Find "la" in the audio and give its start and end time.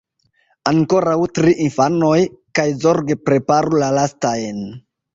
3.87-3.95